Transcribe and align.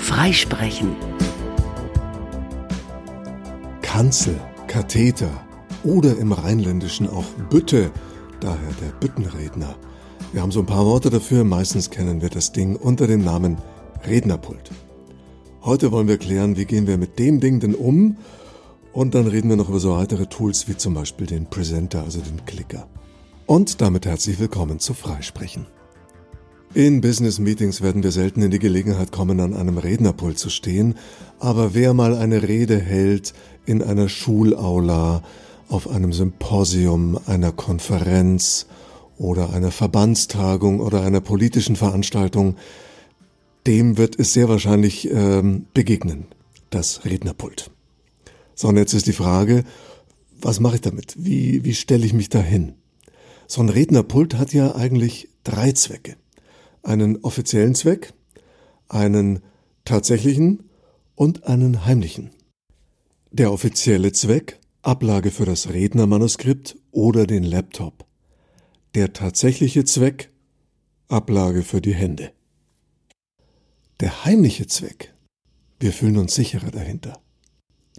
Freisprechen. 0.00 0.96
Kanzel, 3.82 4.40
Katheter 4.66 5.30
oder 5.84 6.18
im 6.18 6.32
Rheinländischen 6.32 7.08
auch 7.08 7.24
Bütte, 7.48 7.90
daher 8.40 8.72
der 8.80 8.90
Büttenredner. 8.98 9.76
Wir 10.32 10.42
haben 10.42 10.52
so 10.52 10.60
ein 10.60 10.66
paar 10.66 10.84
Worte 10.84 11.10
dafür, 11.10 11.44
meistens 11.44 11.90
kennen 11.90 12.22
wir 12.22 12.28
das 12.28 12.52
Ding 12.52 12.76
unter 12.76 13.06
dem 13.06 13.24
Namen 13.24 13.58
Rednerpult. 14.06 14.70
Heute 15.62 15.92
wollen 15.92 16.08
wir 16.08 16.18
klären, 16.18 16.56
wie 16.56 16.64
gehen 16.64 16.86
wir 16.86 16.98
mit 16.98 17.18
dem 17.18 17.40
Ding 17.40 17.60
denn 17.60 17.74
um 17.74 18.16
und 18.92 19.14
dann 19.14 19.26
reden 19.26 19.48
wir 19.48 19.56
noch 19.56 19.68
über 19.68 19.80
so 19.80 19.94
weitere 19.94 20.26
Tools 20.26 20.68
wie 20.68 20.76
zum 20.76 20.94
Beispiel 20.94 21.26
den 21.26 21.46
Presenter, 21.46 22.02
also 22.02 22.20
den 22.20 22.44
Clicker. 22.46 22.88
Und 23.46 23.80
damit 23.80 24.06
herzlich 24.06 24.38
willkommen 24.38 24.80
zu 24.80 24.92
Freisprechen. 24.92 25.66
In 26.74 27.00
Business 27.00 27.38
Meetings 27.38 27.80
werden 27.80 28.02
wir 28.02 28.12
selten 28.12 28.42
in 28.42 28.50
die 28.50 28.58
Gelegenheit 28.58 29.10
kommen, 29.10 29.40
an 29.40 29.54
einem 29.54 29.78
Rednerpult 29.78 30.38
zu 30.38 30.50
stehen, 30.50 30.96
aber 31.38 31.74
wer 31.74 31.94
mal 31.94 32.14
eine 32.14 32.42
Rede 32.46 32.78
hält 32.78 33.32
in 33.64 33.82
einer 33.82 34.08
Schulaula, 34.08 35.22
auf 35.68 35.88
einem 35.88 36.12
Symposium, 36.12 37.18
einer 37.26 37.50
Konferenz 37.50 38.66
oder 39.16 39.52
einer 39.52 39.70
Verbandstagung 39.70 40.80
oder 40.80 41.02
einer 41.02 41.20
politischen 41.20 41.76
Veranstaltung, 41.76 42.56
dem 43.66 43.96
wird 43.96 44.18
es 44.18 44.32
sehr 44.32 44.48
wahrscheinlich 44.48 45.10
ähm, 45.10 45.66
begegnen, 45.74 46.26
das 46.70 47.04
Rednerpult. 47.04 47.70
So, 48.54 48.68
und 48.68 48.76
jetzt 48.76 48.92
ist 48.92 49.06
die 49.06 49.12
Frage, 49.12 49.64
was 50.40 50.60
mache 50.60 50.76
ich 50.76 50.82
damit? 50.82 51.14
Wie, 51.18 51.64
wie 51.64 51.74
stelle 51.74 52.06
ich 52.06 52.12
mich 52.12 52.28
da 52.28 52.40
hin? 52.40 52.74
So 53.48 53.62
ein 53.62 53.70
Rednerpult 53.70 54.34
hat 54.34 54.52
ja 54.52 54.76
eigentlich 54.76 55.30
drei 55.42 55.72
Zwecke 55.72 56.16
einen 56.86 57.18
offiziellen 57.24 57.74
Zweck, 57.74 58.12
einen 58.88 59.40
tatsächlichen 59.84 60.70
und 61.14 61.44
einen 61.44 61.84
heimlichen. 61.84 62.30
Der 63.30 63.52
offizielle 63.52 64.12
Zweck, 64.12 64.60
Ablage 64.82 65.30
für 65.30 65.44
das 65.44 65.70
Rednermanuskript 65.70 66.76
oder 66.92 67.26
den 67.26 67.42
Laptop. 67.42 68.06
Der 68.94 69.12
tatsächliche 69.12 69.84
Zweck, 69.84 70.30
Ablage 71.08 71.62
für 71.62 71.80
die 71.80 71.94
Hände. 71.94 72.32
Der 74.00 74.24
heimliche 74.24 74.66
Zweck, 74.66 75.12
wir 75.80 75.92
fühlen 75.92 76.18
uns 76.18 76.34
sicherer 76.34 76.70
dahinter. 76.70 77.20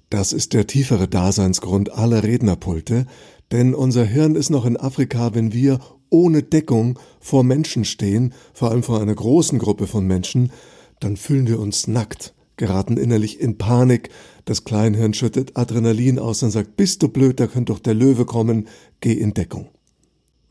Das 0.09 0.31
ist 0.31 0.53
der 0.53 0.65
tiefere 0.65 1.09
Daseinsgrund 1.09 1.91
aller 1.91 2.23
Rednerpulte, 2.23 3.05
denn 3.51 3.75
unser 3.75 4.05
Hirn 4.05 4.35
ist 4.35 4.49
noch 4.49 4.65
in 4.65 4.77
Afrika, 4.77 5.35
wenn 5.35 5.51
wir 5.51 5.79
ohne 6.09 6.43
Deckung 6.43 6.99
vor 7.19 7.43
Menschen 7.43 7.85
stehen, 7.85 8.33
vor 8.53 8.71
allem 8.71 8.83
vor 8.83 9.01
einer 9.01 9.15
großen 9.15 9.59
Gruppe 9.59 9.87
von 9.87 10.05
Menschen, 10.05 10.51
dann 10.99 11.17
fühlen 11.17 11.47
wir 11.47 11.59
uns 11.59 11.87
nackt, 11.87 12.33
geraten 12.57 12.97
innerlich 12.97 13.39
in 13.39 13.57
Panik, 13.57 14.09
das 14.45 14.63
Kleinhirn 14.63 15.13
schüttet 15.13 15.55
Adrenalin 15.55 16.19
aus 16.19 16.41
und 16.43 16.51
sagt, 16.51 16.75
bist 16.77 17.03
du 17.03 17.09
blöd, 17.09 17.39
da 17.39 17.47
könnte 17.47 17.73
doch 17.73 17.79
der 17.79 17.93
Löwe 17.93 18.25
kommen, 18.25 18.67
geh 18.99 19.13
in 19.13 19.33
Deckung. 19.33 19.69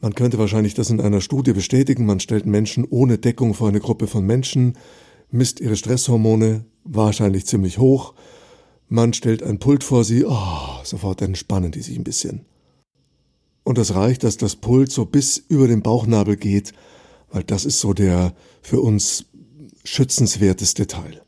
Man 0.01 0.15
könnte 0.15 0.39
wahrscheinlich 0.39 0.75
das 0.75 0.91
in 0.91 1.01
einer 1.01 1.21
Studie 1.21 1.53
bestätigen, 1.53 2.07
man 2.07 2.21
stellt 2.21 2.47
Menschen 2.47 2.87
ohne 2.89 3.19
Deckung 3.19 3.55
vor 3.55 3.69
eine 3.69 3.81
Gruppe 3.81 4.07
von 4.07 4.25
Menschen, 4.25 4.75
misst 5.31 5.61
ihre 5.61 5.77
Stresshormone, 5.77 6.65
wahrscheinlich 6.85 7.47
ziemlich 7.47 7.79
hoch, 7.79 8.15
man 8.89 9.13
stellt 9.15 9.43
ein 9.43 9.59
Pult 9.59 9.83
vor 9.83 10.05
sie, 10.05 10.25
oh, 10.25 10.85
sofort 10.85 11.23
entspannen 11.23 11.73
die 11.73 11.83
sich 11.83 11.99
ein 11.99 12.05
bisschen. 12.05 12.45
Und 13.67 13.79
es 13.79 13.97
reicht, 13.97 14.23
dass 14.23 14.37
das 14.37 14.55
Pult 14.55 14.93
so 14.93 15.07
bis 15.07 15.39
über 15.39 15.67
den 15.67 15.83
Bauchnabel 15.83 16.37
geht, 16.37 16.73
weil 17.33 17.43
das 17.43 17.65
ist 17.65 17.81
so 17.81 17.95
der 17.95 18.33
für 18.63 18.81
uns 18.81 19.25
schützenswerteste 19.83 20.87
Teil. 20.87 21.21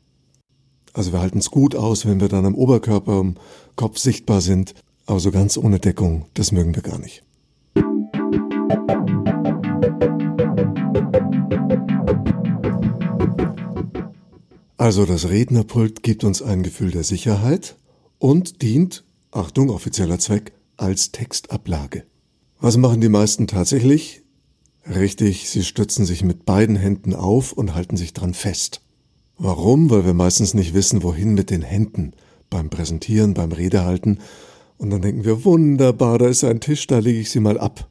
Also 0.93 1.11
wir 1.11 1.19
halten 1.19 1.39
es 1.39 1.51
gut 1.51 1.75
aus, 1.75 2.05
wenn 2.05 2.21
wir 2.21 2.29
dann 2.29 2.45
am 2.45 2.55
Oberkörper, 2.55 3.19
im 3.19 3.35
Kopf 3.75 3.97
sichtbar 3.97 4.39
sind, 4.39 4.73
aber 5.05 5.19
so 5.19 5.31
ganz 5.31 5.57
ohne 5.57 5.79
Deckung, 5.79 6.27
das 6.33 6.53
mögen 6.53 6.73
wir 6.73 6.81
gar 6.81 6.97
nicht. 6.97 7.25
Also 14.77 15.05
das 15.05 15.27
Rednerpult 15.27 16.03
gibt 16.03 16.23
uns 16.23 16.41
ein 16.41 16.63
Gefühl 16.63 16.91
der 16.91 17.03
Sicherheit 17.03 17.75
und 18.17 18.61
dient, 18.61 19.03
Achtung, 19.31 19.69
offizieller 19.69 20.19
Zweck, 20.19 20.53
als 20.77 21.11
Textablage. 21.11 22.05
Was 22.61 22.75
machen 22.75 22.99
die 22.99 23.07
meisten 23.07 23.47
tatsächlich? 23.47 24.21
Richtig, 24.85 25.49
sie 25.49 25.63
stützen 25.63 26.05
sich 26.05 26.25
mit 26.25 26.45
beiden 26.45 26.75
Händen 26.75 27.15
auf 27.15 27.53
und 27.53 27.73
halten 27.73 27.95
sich 27.95 28.13
dran 28.13 28.33
fest. 28.33 28.81
Warum? 29.37 29.89
Weil 29.89 30.05
wir 30.05 30.13
meistens 30.13 30.53
nicht 30.53 30.73
wissen, 30.73 31.01
wohin 31.01 31.35
mit 31.35 31.51
den 31.51 31.61
Händen 31.61 32.11
beim 32.49 32.69
Präsentieren, 32.69 33.33
beim 33.33 33.53
Redehalten. 33.53 34.19
Und 34.77 34.89
dann 34.89 35.01
denken 35.01 35.23
wir, 35.23 35.45
wunderbar, 35.45 36.17
da 36.17 36.27
ist 36.27 36.43
ein 36.43 36.59
Tisch, 36.59 36.85
da 36.85 36.99
lege 36.99 37.19
ich 37.19 37.31
sie 37.31 37.39
mal 37.39 37.57
ab. 37.57 37.87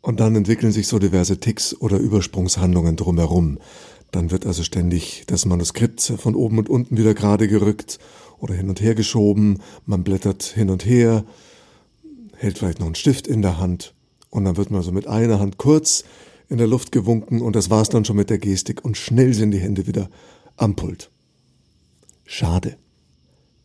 Und 0.00 0.20
dann 0.20 0.36
entwickeln 0.36 0.72
sich 0.72 0.88
so 0.88 0.98
diverse 0.98 1.38
Ticks 1.38 1.78
oder 1.78 1.98
Übersprungshandlungen 1.98 2.96
drumherum. 2.96 3.58
Dann 4.10 4.30
wird 4.30 4.46
also 4.46 4.62
ständig 4.62 5.24
das 5.26 5.44
Manuskript 5.44 6.00
von 6.16 6.34
oben 6.34 6.58
und 6.58 6.70
unten 6.70 6.96
wieder 6.96 7.12
gerade 7.12 7.46
gerückt 7.46 7.98
oder 8.38 8.54
hin 8.54 8.70
und 8.70 8.80
her 8.80 8.94
geschoben, 8.94 9.58
man 9.84 10.02
blättert 10.02 10.42
hin 10.42 10.70
und 10.70 10.86
her, 10.86 11.24
hält 12.42 12.58
vielleicht 12.58 12.80
noch 12.80 12.86
einen 12.86 12.96
Stift 12.96 13.28
in 13.28 13.40
der 13.40 13.58
Hand 13.58 13.94
und 14.28 14.44
dann 14.44 14.56
wird 14.56 14.70
man 14.70 14.82
so 14.82 14.90
mit 14.90 15.06
einer 15.06 15.38
Hand 15.38 15.58
kurz 15.58 16.02
in 16.48 16.58
der 16.58 16.66
Luft 16.66 16.90
gewunken 16.90 17.40
und 17.40 17.54
das 17.54 17.70
war's 17.70 17.88
dann 17.88 18.04
schon 18.04 18.16
mit 18.16 18.30
der 18.30 18.38
Gestik 18.38 18.84
und 18.84 18.96
schnell 18.96 19.32
sind 19.32 19.52
die 19.52 19.60
Hände 19.60 19.86
wieder 19.86 20.10
am 20.56 20.74
Pult. 20.74 21.10
Schade. 22.24 22.76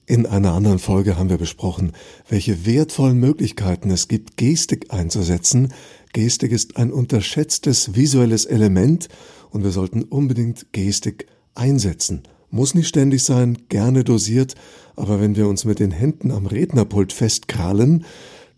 In 0.05 0.25
einer 0.25 0.53
anderen 0.53 0.79
Folge 0.79 1.17
haben 1.17 1.29
wir 1.29 1.37
besprochen, 1.37 1.91
welche 2.29 2.65
wertvollen 2.65 3.19
Möglichkeiten 3.19 3.89
es 3.89 4.07
gibt, 4.07 4.37
Gestik 4.37 4.93
einzusetzen. 4.93 5.73
Gestik 6.13 6.51
ist 6.51 6.77
ein 6.77 6.91
unterschätztes 6.91 7.95
visuelles 7.95 8.45
Element 8.45 9.09
und 9.49 9.63
wir 9.63 9.71
sollten 9.71 10.03
unbedingt 10.03 10.71
Gestik 10.71 11.25
einsetzen. 11.55 12.23
Muss 12.51 12.75
nicht 12.75 12.87
ständig 12.87 13.23
sein, 13.23 13.57
gerne 13.67 14.03
dosiert, 14.03 14.55
aber 14.95 15.19
wenn 15.19 15.35
wir 15.35 15.47
uns 15.47 15.65
mit 15.65 15.79
den 15.79 15.91
Händen 15.91 16.31
am 16.31 16.45
Rednerpult 16.45 17.11
festkrallen, 17.11 18.05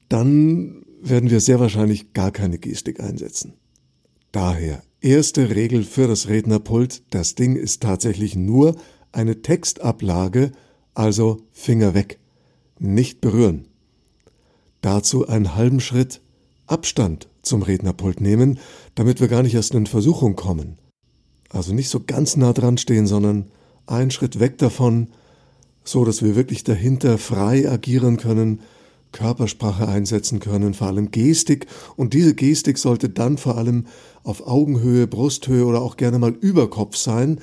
dann 0.09 0.83
werden 1.01 1.29
wir 1.29 1.39
sehr 1.39 1.59
wahrscheinlich 1.59 2.13
gar 2.13 2.31
keine 2.31 2.57
Gestik 2.57 2.99
einsetzen. 2.99 3.53
Daher, 4.31 4.83
erste 5.01 5.55
Regel 5.55 5.83
für 5.83 6.07
das 6.07 6.27
Rednerpult, 6.27 7.03
das 7.09 7.35
Ding 7.35 7.55
ist 7.55 7.81
tatsächlich 7.81 8.35
nur 8.35 8.75
eine 9.11 9.41
Textablage, 9.41 10.51
also 10.93 11.41
Finger 11.51 11.93
weg, 11.93 12.19
nicht 12.77 13.21
berühren. 13.21 13.67
Dazu 14.81 15.27
einen 15.27 15.55
halben 15.55 15.79
Schritt 15.79 16.21
Abstand 16.67 17.27
zum 17.41 17.63
Rednerpult 17.63 18.21
nehmen, 18.21 18.59
damit 18.95 19.19
wir 19.19 19.27
gar 19.27 19.43
nicht 19.43 19.55
erst 19.55 19.73
in 19.73 19.87
Versuchung 19.87 20.35
kommen. 20.35 20.77
Also 21.49 21.73
nicht 21.73 21.89
so 21.89 22.01
ganz 22.05 22.37
nah 22.37 22.53
dran 22.53 22.77
stehen, 22.77 23.07
sondern 23.07 23.45
einen 23.87 24.11
Schritt 24.11 24.39
weg 24.39 24.59
davon, 24.59 25.07
so 25.83 26.05
dass 26.05 26.21
wir 26.21 26.35
wirklich 26.35 26.63
dahinter 26.63 27.17
frei 27.17 27.67
agieren 27.67 28.17
können, 28.17 28.61
Körpersprache 29.11 29.87
einsetzen 29.87 30.39
können, 30.39 30.73
vor 30.73 30.87
allem 30.87 31.11
Gestik. 31.11 31.67
Und 31.95 32.13
diese 32.13 32.35
Gestik 32.35 32.77
sollte 32.77 33.09
dann 33.09 33.37
vor 33.37 33.57
allem 33.57 33.85
auf 34.23 34.45
Augenhöhe, 34.45 35.07
Brusthöhe 35.07 35.65
oder 35.65 35.81
auch 35.81 35.97
gerne 35.97 36.19
mal 36.19 36.31
über 36.31 36.69
Kopf 36.69 36.95
sein, 36.95 37.39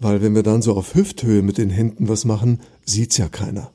weil 0.00 0.22
wenn 0.22 0.34
wir 0.34 0.42
dann 0.42 0.62
so 0.62 0.74
auf 0.76 0.94
Hüfthöhe 0.94 1.42
mit 1.42 1.58
den 1.58 1.70
Händen 1.70 2.08
was 2.08 2.24
machen, 2.24 2.60
sieht's 2.84 3.16
ja 3.16 3.28
keiner. 3.28 3.70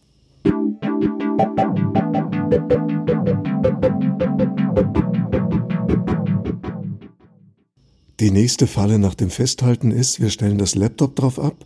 Die 8.20 8.32
nächste 8.32 8.68
Falle 8.68 9.00
nach 9.00 9.16
dem 9.16 9.30
Festhalten 9.30 9.92
ist, 9.92 10.22
wir 10.22 10.30
stellen 10.30 10.58
das 10.58 10.76
Laptop 10.76 11.18
drauf 11.18 11.40
ab. 11.40 11.66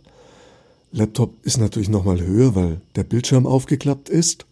Laptop 0.90 1.34
ist 1.44 1.58
natürlich 1.58 1.88
nochmal 1.88 2.20
höher, 2.20 2.56
weil 2.56 2.80
der 2.96 3.04
Bildschirm 3.04 3.46
aufgeklappt 3.46 4.08
ist. 4.08 4.47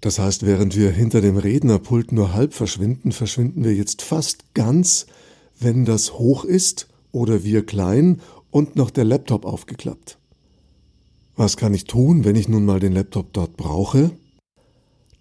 Das 0.00 0.18
heißt, 0.18 0.46
während 0.46 0.76
wir 0.76 0.90
hinter 0.90 1.20
dem 1.20 1.36
Rednerpult 1.36 2.12
nur 2.12 2.32
halb 2.32 2.54
verschwinden, 2.54 3.12
verschwinden 3.12 3.64
wir 3.64 3.74
jetzt 3.74 4.02
fast 4.02 4.54
ganz, 4.54 5.06
wenn 5.58 5.84
das 5.84 6.14
hoch 6.14 6.44
ist 6.44 6.88
oder 7.12 7.44
wir 7.44 7.66
klein 7.66 8.20
und 8.50 8.76
noch 8.76 8.90
der 8.90 9.04
Laptop 9.04 9.44
aufgeklappt. 9.44 10.18
Was 11.36 11.56
kann 11.56 11.74
ich 11.74 11.84
tun, 11.84 12.24
wenn 12.24 12.36
ich 12.36 12.48
nun 12.48 12.64
mal 12.64 12.80
den 12.80 12.92
Laptop 12.92 13.32
dort 13.32 13.56
brauche? 13.56 14.10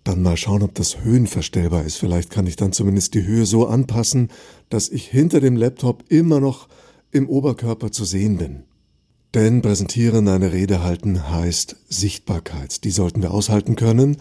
Dann 0.05 0.21
mal 0.21 0.37
schauen, 0.37 0.63
ob 0.63 0.73
das 0.75 1.01
höhenverstellbar 1.03 1.83
ist. 1.83 1.97
Vielleicht 1.97 2.29
kann 2.29 2.47
ich 2.47 2.55
dann 2.55 2.71
zumindest 2.71 3.13
die 3.13 3.25
Höhe 3.25 3.45
so 3.45 3.67
anpassen, 3.67 4.29
dass 4.69 4.89
ich 4.89 5.07
hinter 5.07 5.41
dem 5.41 5.57
Laptop 5.57 6.05
immer 6.07 6.39
noch 6.39 6.69
im 7.11 7.27
Oberkörper 7.27 7.91
zu 7.91 8.05
sehen 8.05 8.37
bin. 8.37 8.63
Denn 9.33 9.61
präsentieren, 9.61 10.27
eine 10.27 10.53
Rede 10.53 10.81
halten 10.81 11.29
heißt 11.29 11.75
Sichtbarkeit. 11.89 12.83
Die 12.85 12.91
sollten 12.91 13.21
wir 13.21 13.31
aushalten 13.31 13.75
können 13.75 14.17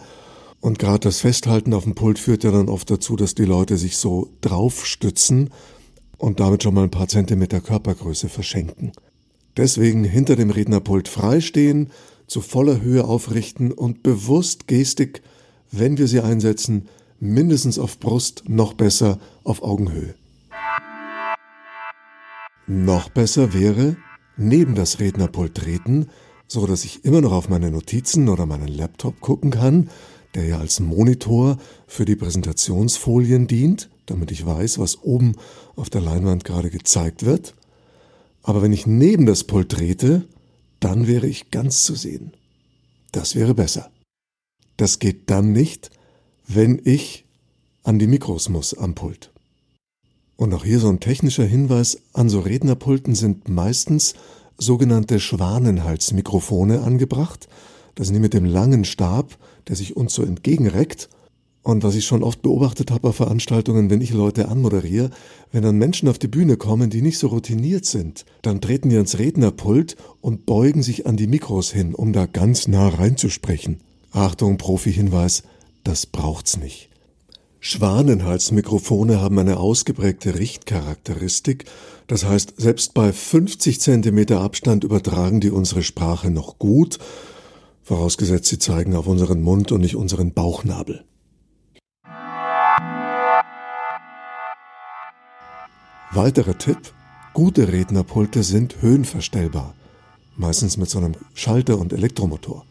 und 0.61 0.79
gerade 0.79 0.99
das 0.99 1.21
Festhalten 1.21 1.73
auf 1.73 1.83
dem 1.83 1.95
Pult 1.95 2.19
führt 2.19 2.43
ja 2.43 2.51
dann 2.51 2.69
oft 2.69 2.89
dazu, 2.91 3.15
dass 3.15 3.35
die 3.35 3.45
Leute 3.45 3.77
sich 3.77 3.97
so 3.97 4.29
draufstützen 4.41 5.49
und 6.17 6.39
damit 6.39 6.63
schon 6.63 6.73
mal 6.73 6.83
ein 6.83 6.91
paar 6.91 7.07
Zentimeter 7.07 7.61
Körpergröße 7.61 8.29
verschenken. 8.29 8.91
Deswegen 9.57 10.03
hinter 10.03 10.35
dem 10.35 10.49
Rednerpult 10.49 11.07
freistehen, 11.07 11.91
zu 12.27 12.41
voller 12.41 12.81
Höhe 12.81 13.05
aufrichten 13.05 13.71
und 13.71 14.03
bewusst 14.03 14.67
Gestik, 14.67 15.21
wenn 15.71 15.97
wir 15.97 16.07
sie 16.07 16.21
einsetzen, 16.21 16.87
mindestens 17.19 17.79
auf 17.79 17.99
Brust, 17.99 18.43
noch 18.47 18.73
besser 18.73 19.19
auf 19.43 19.63
Augenhöhe. 19.63 20.15
Noch 22.67 23.09
besser 23.09 23.53
wäre, 23.53 23.97
neben 24.37 24.75
das 24.75 24.99
Rednerpult 24.99 25.55
treten, 25.55 26.07
so 26.47 26.67
dass 26.67 26.85
ich 26.85 27.03
immer 27.05 27.21
noch 27.21 27.31
auf 27.31 27.49
meine 27.49 27.71
Notizen 27.71 28.29
oder 28.29 28.45
meinen 28.45 28.67
Laptop 28.67 29.19
gucken 29.21 29.51
kann, 29.51 29.89
der 30.35 30.45
ja 30.45 30.59
als 30.59 30.79
Monitor 30.79 31.57
für 31.87 32.05
die 32.05 32.15
Präsentationsfolien 32.15 33.47
dient, 33.47 33.89
damit 34.05 34.31
ich 34.31 34.45
weiß, 34.45 34.79
was 34.79 35.03
oben 35.03 35.35
auf 35.75 35.89
der 35.89 36.01
Leinwand 36.01 36.43
gerade 36.43 36.69
gezeigt 36.69 37.25
wird. 37.25 37.55
Aber 38.43 38.61
wenn 38.61 38.73
ich 38.73 38.87
neben 38.87 39.25
das 39.25 39.43
Pult 39.43 39.69
trete, 39.69 40.27
dann 40.79 41.07
wäre 41.07 41.27
ich 41.27 41.51
ganz 41.51 41.83
zu 41.83 41.95
sehen. 41.95 42.33
Das 43.11 43.35
wäre 43.35 43.53
besser. 43.53 43.89
Das 44.77 44.99
geht 44.99 45.29
dann 45.29 45.51
nicht, 45.51 45.91
wenn 46.47 46.81
ich 46.83 47.25
an 47.83 47.99
die 47.99 48.07
Mikros 48.07 48.49
muss 48.49 48.73
am 48.73 48.95
Pult. 48.95 49.31
Und 50.35 50.53
auch 50.53 50.63
hier 50.63 50.79
so 50.79 50.89
ein 50.89 51.01
technischer 51.01 51.43
Hinweis, 51.43 52.01
an 52.13 52.29
so 52.29 52.39
Rednerpulten 52.39 53.13
sind 53.13 53.49
meistens 53.49 54.13
sogenannte 54.57 55.19
Schwanenhalsmikrofone 55.19 56.81
angebracht. 56.81 57.49
Das 57.95 58.07
sind 58.07 58.13
die 58.13 58.21
mit 58.21 58.33
dem 58.33 58.45
langen 58.45 58.85
Stab, 58.85 59.37
der 59.69 59.77
sich 59.77 59.95
uns 59.95 60.13
so 60.13 60.23
entgegenreckt 60.23 61.09
und 61.61 61.83
was 61.83 61.95
ich 61.95 62.05
schon 62.05 62.23
oft 62.23 62.41
beobachtet 62.41 62.89
habe 62.89 63.09
auf 63.09 63.17
Veranstaltungen, 63.17 63.89
wenn 63.89 64.01
ich 64.01 64.11
Leute 64.11 64.47
anmoderiere, 64.47 65.11
wenn 65.51 65.63
dann 65.63 65.77
Menschen 65.77 66.07
auf 66.07 66.17
die 66.17 66.27
Bühne 66.27 66.57
kommen, 66.57 66.89
die 66.89 67.01
nicht 67.01 67.19
so 67.19 67.27
routiniert 67.27 67.85
sind, 67.85 68.25
dann 68.41 68.61
treten 68.61 68.89
die 68.89 68.95
ans 68.95 69.19
Rednerpult 69.19 69.95
und 70.21 70.45
beugen 70.45 70.83
sich 70.83 71.05
an 71.05 71.17
die 71.17 71.27
Mikros 71.27 71.71
hin, 71.71 71.93
um 71.93 72.13
da 72.13 72.25
ganz 72.25 72.67
nah 72.67 72.87
reinzusprechen. 72.87 73.81
Achtung, 74.11 74.57
Profi-Hinweis, 74.57 75.43
das 75.83 76.05
braucht's 76.05 76.57
nicht. 76.57 76.89
Schwanenhalsmikrofone 77.59 79.19
haben 79.19 79.37
eine 79.37 79.57
ausgeprägte 79.57 80.39
Richtcharakteristik, 80.39 81.65
das 82.07 82.25
heißt, 82.25 82.53
selbst 82.57 82.93
bei 82.93 83.11
50 83.11 83.81
Zentimeter 83.81 84.39
Abstand 84.39 84.83
übertragen 84.85 85.41
die 85.41 85.51
unsere 85.51 85.83
Sprache 85.83 86.31
noch 86.31 86.57
gut, 86.57 86.97
vorausgesetzt 87.89 88.45
sie 88.45 88.59
zeigen 88.59 88.95
auf 88.95 89.07
unseren 89.07 89.41
Mund 89.41 89.71
und 89.71 89.81
nicht 89.81 89.95
unseren 89.95 90.31
Bauchnabel. 90.31 91.05
Weiterer 96.11 96.55
Tipp, 96.59 96.77
gute 97.33 97.71
Rednerpulte 97.71 98.43
sind 98.43 98.83
höhenverstellbar, 98.83 99.73
meistens 100.37 100.77
mit 100.77 100.87
so 100.87 100.99
einem 100.99 101.15
Schalter 101.33 101.79
und 101.79 101.91
Elektromotor. 101.91 102.63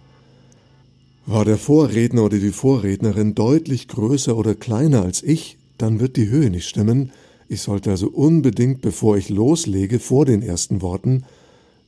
War 1.27 1.45
der 1.45 1.59
Vorredner 1.59 2.23
oder 2.23 2.39
die 2.39 2.53
Vorrednerin 2.53 3.35
deutlich 3.35 3.89
größer 3.89 4.37
oder 4.37 4.55
kleiner 4.55 5.03
als 5.03 5.25
ich, 5.25 5.59
dann 5.79 5.99
wird 5.99 6.17
die 6.17 6.29
Höhe 6.29 6.49
nicht 6.49 6.69
stimmen. 6.69 7.11
Ich 7.49 7.63
sollte 7.63 7.91
also 7.91 8.07
unbedingt, 8.07 8.83
bevor 8.83 9.17
ich 9.17 9.31
loslege, 9.31 9.99
vor 9.99 10.27
den 10.27 10.43
ersten 10.43 10.81
Worten, 10.81 11.25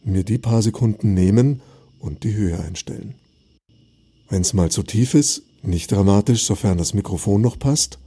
mir 0.03 0.25
die 0.25 0.39
paar 0.39 0.63
Sekunden 0.63 1.15
nehmen 1.15 1.63
und 2.01 2.25
die 2.25 2.35
Höhe 2.35 2.59
einstellen. 2.59 3.15
Wenn 4.29 4.43
es 4.43 4.53
mal 4.53 4.71
zu 4.71 4.83
tief 4.83 5.15
ist, 5.15 5.43
nicht 5.63 5.93
dramatisch, 5.93 6.45
sofern 6.45 6.79
das 6.79 6.95
Mikrofon 6.95 7.41
noch 7.41 7.59
passt, 7.59 7.99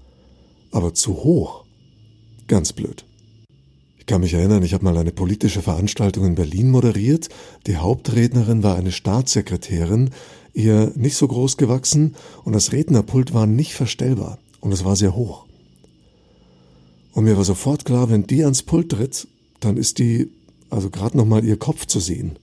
aber 0.71 0.93
zu 0.93 1.15
hoch, 1.23 1.65
ganz 2.47 2.73
blöd. 2.73 3.05
Ich 3.97 4.05
kann 4.05 4.21
mich 4.21 4.33
erinnern, 4.33 4.63
ich 4.63 4.73
habe 4.73 4.83
mal 4.83 4.97
eine 4.97 5.13
politische 5.13 5.61
Veranstaltung 5.61 6.25
in 6.25 6.35
Berlin 6.35 6.69
moderiert. 6.69 7.29
Die 7.67 7.77
Hauptrednerin 7.77 8.61
war 8.61 8.75
eine 8.75 8.91
Staatssekretärin, 8.91 10.09
ihr 10.53 10.91
nicht 10.95 11.15
so 11.15 11.27
groß 11.27 11.55
gewachsen 11.57 12.15
und 12.43 12.53
das 12.53 12.73
Rednerpult 12.73 13.33
war 13.33 13.45
nicht 13.45 13.73
verstellbar 13.73 14.39
und 14.59 14.71
es 14.73 14.83
war 14.83 14.95
sehr 14.95 15.15
hoch. 15.15 15.45
Und 17.13 17.25
mir 17.25 17.37
war 17.37 17.45
sofort 17.45 17.85
klar, 17.85 18.09
wenn 18.09 18.27
die 18.27 18.43
ans 18.43 18.63
Pult 18.63 18.89
tritt, 18.89 19.27
dann 19.59 19.77
ist 19.77 19.99
die 19.99 20.31
also 20.69 20.89
gerade 20.89 21.15
noch 21.15 21.25
mal 21.25 21.45
ihr 21.45 21.57
Kopf 21.57 21.85
zu 21.85 21.99
sehen. 21.99 22.39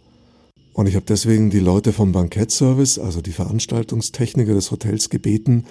Und 0.72 0.87
ich 0.87 0.94
habe 0.94 1.06
deswegen 1.06 1.50
die 1.50 1.61
Leute 1.61 1.93
vom 1.93 2.12
Bankettservice, 2.12 2.99
also 2.99 3.20
die 3.20 3.32
Veranstaltungstechniker 3.32 4.55
des 4.55 4.70
Hotels 4.70 5.11
gebeten, 5.11 5.64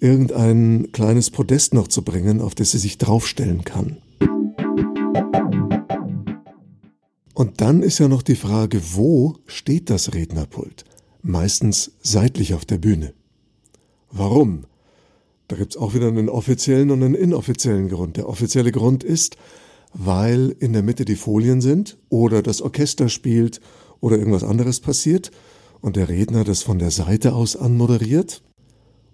irgendein 0.00 0.92
kleines 0.92 1.30
Podest 1.30 1.74
noch 1.74 1.88
zu 1.88 2.02
bringen, 2.02 2.40
auf 2.40 2.54
das 2.54 2.70
sie 2.70 2.78
sich 2.78 2.98
draufstellen 2.98 3.64
kann. 3.64 3.98
Und 7.34 7.60
dann 7.60 7.82
ist 7.82 7.98
ja 7.98 8.08
noch 8.08 8.22
die 8.22 8.34
Frage, 8.34 8.80
wo 8.94 9.36
steht 9.46 9.88
das 9.90 10.14
Rednerpult? 10.14 10.84
Meistens 11.22 11.92
seitlich 12.02 12.54
auf 12.54 12.64
der 12.64 12.78
Bühne. 12.78 13.14
Warum? 14.10 14.64
Da 15.48 15.56
gibt's 15.56 15.76
auch 15.76 15.94
wieder 15.94 16.08
einen 16.08 16.28
offiziellen 16.28 16.90
und 16.90 17.02
einen 17.02 17.14
inoffiziellen 17.14 17.88
Grund. 17.88 18.16
Der 18.16 18.28
offizielle 18.28 18.72
Grund 18.72 19.04
ist, 19.04 19.36
weil 19.92 20.54
in 20.60 20.72
der 20.72 20.82
Mitte 20.82 21.04
die 21.04 21.16
Folien 21.16 21.60
sind 21.60 21.98
oder 22.08 22.42
das 22.42 22.62
Orchester 22.62 23.08
spielt 23.08 23.60
oder 24.00 24.18
irgendwas 24.18 24.44
anderes 24.44 24.80
passiert 24.80 25.30
und 25.80 25.96
der 25.96 26.08
Redner 26.08 26.44
das 26.44 26.62
von 26.62 26.78
der 26.78 26.90
Seite 26.90 27.34
aus 27.34 27.56
anmoderiert. 27.56 28.42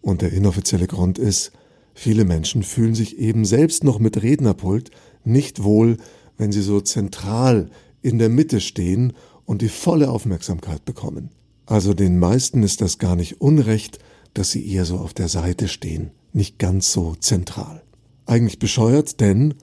Und 0.00 0.22
der 0.22 0.32
inoffizielle 0.32 0.86
Grund 0.86 1.18
ist, 1.18 1.52
viele 1.94 2.24
Menschen 2.24 2.62
fühlen 2.62 2.94
sich 2.94 3.18
eben 3.18 3.44
selbst 3.44 3.84
noch 3.84 3.98
mit 3.98 4.22
Rednerpult 4.22 4.90
nicht 5.24 5.62
wohl, 5.62 5.96
wenn 6.36 6.52
sie 6.52 6.62
so 6.62 6.80
zentral 6.80 7.70
in 8.02 8.18
der 8.18 8.28
Mitte 8.28 8.60
stehen 8.60 9.14
und 9.44 9.62
die 9.62 9.68
volle 9.68 10.10
Aufmerksamkeit 10.10 10.84
bekommen. 10.84 11.30
Also 11.66 11.94
den 11.94 12.18
meisten 12.18 12.62
ist 12.62 12.80
das 12.80 12.98
gar 12.98 13.16
nicht 13.16 13.40
unrecht, 13.40 13.98
dass 14.34 14.50
sie 14.50 14.70
eher 14.70 14.84
so 14.84 14.98
auf 14.98 15.14
der 15.14 15.28
Seite 15.28 15.66
stehen, 15.66 16.10
nicht 16.32 16.58
ganz 16.58 16.92
so 16.92 17.14
zentral. 17.16 17.82
Eigentlich 18.26 18.58
bescheuert, 18.58 19.20
denn, 19.20 19.54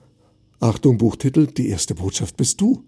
Achtung 0.60 0.98
Buchtitel, 0.98 1.46
die 1.46 1.68
erste 1.68 1.94
Botschaft 1.94 2.36
bist 2.36 2.60
du. 2.60 2.84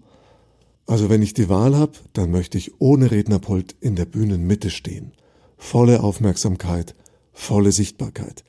Also 0.87 1.11
wenn 1.11 1.23
ich 1.23 1.35
die 1.35 1.49
Wahl 1.49 1.77
habe, 1.77 1.93
dann 2.12 2.31
möchte 2.31 2.59
ich 2.59 2.81
ohne 2.81 3.11
Rednerpult 3.11 3.75
in 3.81 3.97
der 3.97 4.05
Bühnenmitte 4.05 4.71
stehen. 4.71 5.12
Volle 5.56 6.03
Aufmerksamkeit, 6.03 6.94
volle 7.33 7.73
Sichtbarkeit. 7.73 8.44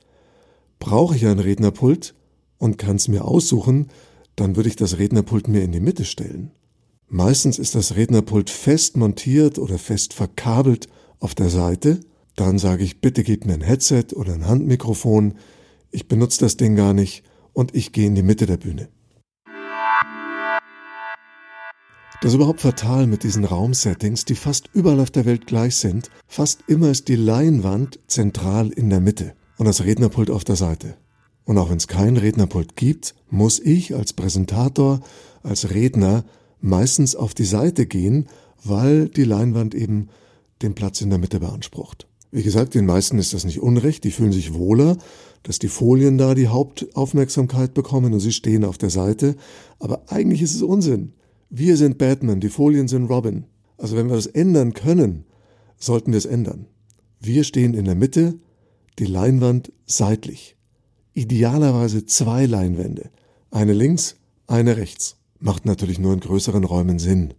Brauche 0.78 1.16
ich 1.16 1.26
ein 1.26 1.40
Rednerpult 1.40 2.14
und 2.58 2.78
kann 2.78 2.96
es 2.96 3.08
mir 3.08 3.24
aussuchen, 3.24 3.88
dann 4.36 4.54
würde 4.54 4.68
ich 4.68 4.76
das 4.76 4.98
Rednerpult 4.98 5.48
mir 5.48 5.62
in 5.62 5.72
die 5.72 5.80
Mitte 5.80 6.04
stellen. 6.04 6.52
Meistens 7.08 7.58
ist 7.58 7.74
das 7.74 7.96
Rednerpult 7.96 8.50
fest 8.50 8.96
montiert 8.96 9.58
oder 9.58 9.78
fest 9.78 10.14
verkabelt 10.14 10.88
auf 11.18 11.34
der 11.34 11.48
Seite. 11.48 12.00
Dann 12.36 12.58
sage 12.58 12.84
ich, 12.84 13.00
bitte 13.00 13.24
gib 13.24 13.46
mir 13.46 13.54
ein 13.54 13.62
Headset 13.62 14.14
oder 14.14 14.34
ein 14.34 14.46
Handmikrofon. 14.46 15.34
Ich 15.90 16.06
benutze 16.06 16.38
das 16.40 16.56
Ding 16.56 16.76
gar 16.76 16.92
nicht 16.92 17.24
und 17.52 17.74
ich 17.74 17.92
gehe 17.92 18.06
in 18.06 18.14
die 18.14 18.22
Mitte 18.22 18.46
der 18.46 18.58
Bühne. 18.58 18.88
Das 22.20 22.32
ist 22.32 22.34
überhaupt 22.34 22.62
fatal 22.62 23.06
mit 23.06 23.22
diesen 23.22 23.44
Raumsettings, 23.44 24.24
die 24.24 24.34
fast 24.34 24.68
überall 24.74 24.98
auf 24.98 25.12
der 25.12 25.24
Welt 25.24 25.46
gleich 25.46 25.76
sind. 25.76 26.10
Fast 26.26 26.64
immer 26.66 26.90
ist 26.90 27.06
die 27.06 27.14
Leinwand 27.14 28.00
zentral 28.08 28.70
in 28.70 28.90
der 28.90 28.98
Mitte 28.98 29.34
und 29.56 29.66
das 29.66 29.84
Rednerpult 29.84 30.28
auf 30.28 30.42
der 30.42 30.56
Seite. 30.56 30.96
Und 31.44 31.58
auch 31.58 31.70
wenn 31.70 31.76
es 31.76 31.86
kein 31.86 32.16
Rednerpult 32.16 32.74
gibt, 32.74 33.14
muss 33.30 33.60
ich 33.60 33.94
als 33.94 34.14
Präsentator, 34.14 34.98
als 35.44 35.70
Redner 35.70 36.24
meistens 36.60 37.14
auf 37.14 37.34
die 37.34 37.44
Seite 37.44 37.86
gehen, 37.86 38.26
weil 38.64 39.08
die 39.08 39.22
Leinwand 39.22 39.76
eben 39.76 40.08
den 40.60 40.74
Platz 40.74 41.00
in 41.00 41.10
der 41.10 41.20
Mitte 41.20 41.38
beansprucht. 41.38 42.08
Wie 42.32 42.42
gesagt, 42.42 42.74
den 42.74 42.84
meisten 42.84 43.18
ist 43.18 43.32
das 43.32 43.44
nicht 43.44 43.60
unrecht, 43.60 44.02
die 44.02 44.10
fühlen 44.10 44.32
sich 44.32 44.52
wohler, 44.54 44.98
dass 45.44 45.60
die 45.60 45.68
Folien 45.68 46.18
da 46.18 46.34
die 46.34 46.48
Hauptaufmerksamkeit 46.48 47.74
bekommen 47.74 48.12
und 48.12 48.18
sie 48.18 48.32
stehen 48.32 48.64
auf 48.64 48.76
der 48.76 48.90
Seite, 48.90 49.36
aber 49.78 50.02
eigentlich 50.08 50.42
ist 50.42 50.56
es 50.56 50.62
Unsinn. 50.62 51.12
Wir 51.50 51.76
sind 51.76 51.98
Batman, 51.98 52.40
die 52.40 52.50
Folien 52.50 52.88
sind 52.88 53.06
Robin. 53.06 53.44
Also 53.76 53.96
wenn 53.96 54.08
wir 54.08 54.16
das 54.16 54.26
ändern 54.26 54.74
können, 54.74 55.24
sollten 55.78 56.12
wir 56.12 56.18
es 56.18 56.26
ändern. 56.26 56.66
Wir 57.20 57.44
stehen 57.44 57.74
in 57.74 57.84
der 57.84 57.94
Mitte, 57.94 58.38
die 58.98 59.06
Leinwand 59.06 59.72
seitlich. 59.86 60.56
Idealerweise 61.14 62.06
zwei 62.06 62.46
Leinwände, 62.46 63.10
eine 63.50 63.72
links, 63.72 64.16
eine 64.46 64.76
rechts 64.76 65.16
macht 65.40 65.66
natürlich 65.66 65.98
nur 65.98 66.12
in 66.12 66.20
größeren 66.20 66.64
Räumen 66.64 66.98
Sinn. 66.98 67.34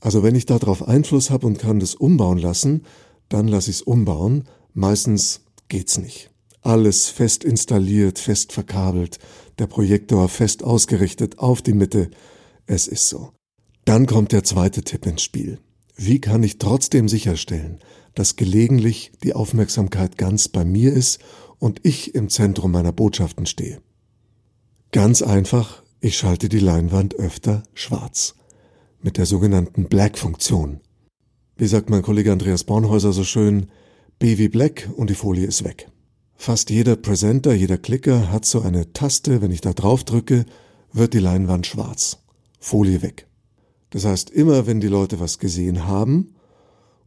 Also 0.00 0.22
wenn 0.22 0.34
ich 0.34 0.46
darauf 0.46 0.86
Einfluss 0.86 1.30
habe 1.30 1.46
und 1.46 1.58
kann 1.58 1.80
das 1.80 1.94
umbauen 1.94 2.38
lassen, 2.38 2.82
dann 3.28 3.48
lasse 3.48 3.70
ich 3.70 3.76
es 3.76 3.82
umbauen. 3.82 4.44
Meistens 4.72 5.42
geht's 5.68 5.98
nicht. 5.98 6.30
Alles 6.60 7.08
fest 7.08 7.44
installiert, 7.44 8.18
fest 8.18 8.52
verkabelt, 8.52 9.18
der 9.58 9.66
Projektor 9.66 10.28
fest 10.28 10.64
ausgerichtet 10.64 11.38
auf 11.38 11.62
die 11.62 11.74
Mitte. 11.74 12.10
Es 12.66 12.86
ist 12.86 13.08
so. 13.08 13.32
Dann 13.84 14.06
kommt 14.06 14.32
der 14.32 14.44
zweite 14.44 14.82
Tipp 14.82 15.06
ins 15.06 15.22
Spiel. 15.22 15.58
Wie 15.96 16.20
kann 16.20 16.42
ich 16.42 16.58
trotzdem 16.58 17.08
sicherstellen, 17.08 17.78
dass 18.14 18.36
gelegentlich 18.36 19.12
die 19.22 19.34
Aufmerksamkeit 19.34 20.18
ganz 20.18 20.48
bei 20.48 20.64
mir 20.64 20.92
ist 20.92 21.20
und 21.58 21.80
ich 21.84 22.14
im 22.14 22.28
Zentrum 22.28 22.72
meiner 22.72 22.92
Botschaften 22.92 23.46
stehe? 23.46 23.80
Ganz 24.90 25.22
einfach, 25.22 25.82
ich 26.00 26.16
schalte 26.16 26.48
die 26.48 26.60
Leinwand 26.60 27.14
öfter 27.14 27.62
schwarz. 27.74 28.34
mit 29.04 29.18
der 29.18 29.26
sogenannten 29.26 29.84
Black-Funktion. 29.84 30.80
Wie 31.56 31.66
sagt 31.66 31.90
mein 31.90 32.00
Kollege 32.00 32.32
Andreas 32.32 32.64
Bornhäuser 32.64 33.12
so 33.12 33.22
schön, 33.22 33.66
B 34.18 34.38
wie 34.38 34.48
Black 34.48 34.88
und 34.96 35.10
die 35.10 35.14
Folie 35.14 35.46
ist 35.46 35.62
weg. 35.62 35.88
Fast 36.36 36.70
jeder 36.70 36.96
Presenter, 36.96 37.52
jeder 37.52 37.76
Klicker 37.76 38.32
hat 38.32 38.46
so 38.46 38.62
eine 38.62 38.94
Taste, 38.94 39.42
wenn 39.42 39.50
ich 39.50 39.60
da 39.60 39.74
drauf 39.74 40.04
drücke, 40.04 40.46
wird 40.92 41.12
die 41.12 41.18
Leinwand 41.18 41.66
schwarz. 41.66 42.24
Folie 42.58 43.02
weg. 43.02 43.26
Das 43.94 44.04
heißt, 44.04 44.30
immer 44.30 44.66
wenn 44.66 44.80
die 44.80 44.88
Leute 44.88 45.20
was 45.20 45.38
gesehen 45.38 45.86
haben, 45.86 46.34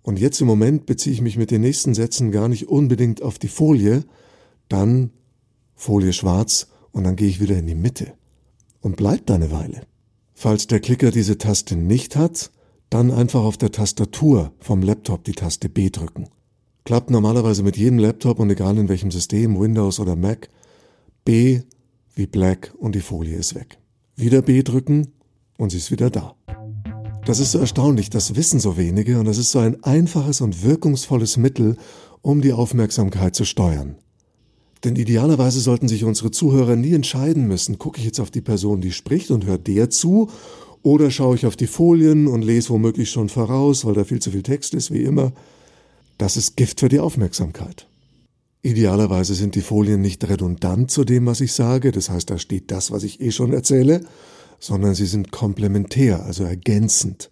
und 0.03 0.19
jetzt 0.19 0.39
im 0.39 0.47
Moment 0.47 0.85
beziehe 0.85 1.13
ich 1.13 1.19
mich 1.19 1.35
mit 1.35 1.51
den 1.51 1.59
nächsten 1.59 1.93
Sätzen 1.93 2.31
gar 2.31 2.47
nicht 2.47 2.69
unbedingt 2.69 3.21
auf 3.21 3.39
die 3.39 3.49
Folie, 3.49 4.05
dann 4.69 5.11
Folie 5.75 6.13
schwarz 6.13 6.67
und 6.93 7.03
dann 7.03 7.17
gehe 7.17 7.27
ich 7.27 7.41
wieder 7.41 7.57
in 7.57 7.67
die 7.67 7.75
Mitte 7.75 8.13
und 8.79 8.95
bleibt 8.95 9.29
da 9.29 9.35
eine 9.35 9.51
Weile. 9.51 9.81
Falls 10.33 10.67
der 10.67 10.79
Klicker 10.79 11.11
diese 11.11 11.37
Taste 11.37 11.75
nicht 11.75 12.15
hat, 12.15 12.51
dann 12.89 13.11
einfach 13.11 13.43
auf 13.43 13.57
der 13.57 13.73
Tastatur 13.73 14.53
vom 14.61 14.81
Laptop 14.81 15.25
die 15.25 15.33
Taste 15.33 15.67
B 15.67 15.89
drücken. 15.89 16.29
Klappt 16.85 17.09
normalerweise 17.09 17.63
mit 17.63 17.75
jedem 17.75 17.99
Laptop 17.99 18.39
und 18.39 18.49
egal 18.49 18.77
in 18.77 18.87
welchem 18.87 19.11
System, 19.11 19.59
Windows 19.59 19.99
oder 19.99 20.15
Mac. 20.15 20.49
B 21.25 21.63
wie 22.15 22.27
Black 22.27 22.73
und 22.77 22.95
die 22.95 23.01
Folie 23.01 23.35
ist 23.35 23.55
weg. 23.55 23.77
Wieder 24.15 24.41
B 24.41 24.63
drücken 24.63 25.11
und 25.57 25.71
sie 25.71 25.79
ist 25.79 25.91
wieder 25.91 26.09
da. 26.09 26.33
Das 27.27 27.41
ist 27.41 27.51
so 27.51 27.59
erstaunlich, 27.59 28.09
das 28.09 28.37
wissen 28.37 28.61
so 28.61 28.77
wenige 28.77 29.19
und 29.19 29.25
das 29.25 29.37
ist 29.37 29.51
so 29.51 29.59
ein 29.59 29.83
einfaches 29.83 30.39
und 30.39 30.63
wirkungsvolles 30.63 31.35
Mittel, 31.35 31.75
um 32.21 32.39
die 32.39 32.53
Aufmerksamkeit 32.53 33.35
zu 33.35 33.43
steuern. 33.43 33.97
Denn 34.85 34.95
idealerweise 34.95 35.59
sollten 35.59 35.89
sich 35.89 36.05
unsere 36.05 36.31
Zuhörer 36.31 36.77
nie 36.77 36.93
entscheiden 36.93 37.45
müssen, 37.45 37.79
gucke 37.79 37.99
ich 37.99 38.05
jetzt 38.05 38.21
auf 38.21 38.31
die 38.31 38.39
Person, 38.39 38.79
die 38.79 38.93
spricht 38.93 39.29
und 39.29 39.45
höre 39.45 39.57
der 39.57 39.89
zu, 39.89 40.29
oder 40.83 41.11
schaue 41.11 41.35
ich 41.35 41.45
auf 41.45 41.57
die 41.57 41.67
Folien 41.67 42.27
und 42.27 42.43
lese 42.43 42.69
womöglich 42.69 43.09
schon 43.11 43.27
voraus, 43.27 43.83
weil 43.83 43.95
da 43.95 44.05
viel 44.05 44.21
zu 44.21 44.31
viel 44.31 44.43
Text 44.43 44.73
ist, 44.73 44.93
wie 44.93 45.03
immer. 45.03 45.33
Das 46.17 46.37
ist 46.37 46.55
Gift 46.55 46.79
für 46.79 46.87
die 46.87 47.01
Aufmerksamkeit. 47.01 47.89
Idealerweise 48.61 49.35
sind 49.35 49.55
die 49.55 49.61
Folien 49.61 49.99
nicht 49.99 50.29
redundant 50.29 50.91
zu 50.91 51.03
dem, 51.03 51.25
was 51.25 51.41
ich 51.41 51.51
sage, 51.51 51.91
das 51.91 52.09
heißt, 52.09 52.29
da 52.29 52.37
steht 52.37 52.71
das, 52.71 52.89
was 52.89 53.03
ich 53.03 53.19
eh 53.19 53.31
schon 53.31 53.51
erzähle, 53.51 54.05
sondern 54.59 54.95
sie 54.95 55.05
sind 55.05 55.31
komplementär, 55.31 56.23
also 56.23 56.43
ergänzend. 56.43 57.29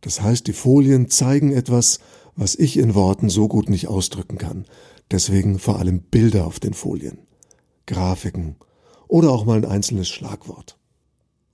Das 0.00 0.20
heißt, 0.20 0.46
die 0.46 0.52
Folien 0.52 1.08
zeigen 1.08 1.52
etwas, 1.52 2.00
was 2.36 2.54
ich 2.54 2.76
in 2.76 2.94
Worten 2.94 3.28
so 3.28 3.48
gut 3.48 3.68
nicht 3.68 3.88
ausdrücken 3.88 4.38
kann. 4.38 4.64
Deswegen 5.10 5.58
vor 5.58 5.78
allem 5.78 6.00
Bilder 6.00 6.46
auf 6.46 6.60
den 6.60 6.74
Folien, 6.74 7.18
Grafiken 7.86 8.56
oder 9.08 9.30
auch 9.30 9.44
mal 9.44 9.58
ein 9.58 9.64
einzelnes 9.64 10.08
Schlagwort. 10.08 10.78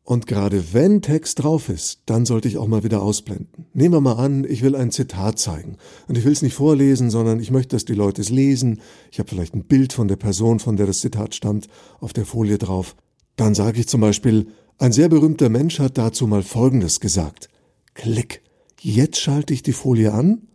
Und 0.09 0.27
gerade 0.27 0.73
wenn 0.73 1.03
Text 1.03 1.43
drauf 1.43 1.69
ist, 1.69 2.01
dann 2.07 2.25
sollte 2.25 2.49
ich 2.49 2.57
auch 2.57 2.67
mal 2.67 2.83
wieder 2.83 3.03
ausblenden. 3.03 3.67
Nehmen 3.75 3.93
wir 3.93 4.01
mal 4.01 4.15
an, 4.15 4.47
ich 4.49 4.63
will 4.63 4.75
ein 4.75 4.91
Zitat 4.91 5.39
zeigen. 5.39 5.77
Und 6.07 6.17
ich 6.17 6.25
will 6.25 6.33
es 6.33 6.41
nicht 6.41 6.55
vorlesen, 6.55 7.11
sondern 7.11 7.41
ich 7.41 7.51
möchte, 7.51 7.77
dass 7.77 7.85
die 7.85 7.93
Leute 7.93 8.23
es 8.23 8.31
lesen. 8.31 8.81
Ich 9.13 9.19
habe 9.19 9.29
vielleicht 9.29 9.55
ein 9.55 9.65
Bild 9.65 9.93
von 9.93 10.09
der 10.09 10.17
Person, 10.17 10.61
von 10.61 10.79
der 10.79 10.87
das 10.87 11.01
Zitat 11.01 11.35
stammt, 11.35 11.69
auf 12.01 12.15
der 12.15 12.25
Folie 12.25 12.57
drauf. 12.57 12.97
Dann 13.37 13.55
sage 13.55 13.81
ich 13.81 13.89
zum 13.89 14.01
Beispiel, 14.01 14.47
ein 14.79 14.93
sehr 14.93 15.09
berühmter 15.09 15.49
Mensch 15.49 15.79
hat 15.79 15.99
dazu 15.99 16.27
mal 16.27 16.43
Folgendes 16.43 17.01
gesagt. 17.01 17.49
Klick. 17.95 18.43
Jetzt 18.81 19.19
schalte 19.19 19.53
ich 19.53 19.63
die 19.63 19.73
Folie 19.73 20.13
an. 20.13 20.49